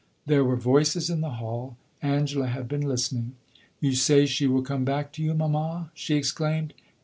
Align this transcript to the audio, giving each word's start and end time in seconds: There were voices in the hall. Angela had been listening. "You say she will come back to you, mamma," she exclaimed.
There 0.25 0.43
were 0.43 0.55
voices 0.55 1.11
in 1.11 1.21
the 1.21 1.33
hall. 1.37 1.77
Angela 2.01 2.47
had 2.47 2.67
been 2.67 2.81
listening. 2.81 3.35
"You 3.79 3.93
say 3.93 4.25
she 4.25 4.47
will 4.47 4.63
come 4.63 4.83
back 4.83 5.11
to 5.13 5.21
you, 5.23 5.35
mamma," 5.35 5.91
she 5.93 6.15
exclaimed. 6.15 6.73